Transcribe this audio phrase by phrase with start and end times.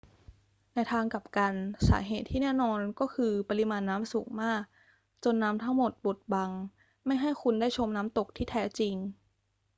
[0.73, 1.53] ในทางกลับกัน
[1.89, 4.63] สาเหตุที่แน่นอนก็คือปริมาณน้ำสูงมาก
[5.23, 6.51] จนน้ำทั้งหมดบดบัง
[7.05, 8.95] ไม่ให้คุณได้ชมน้ำตกที่แท้จริง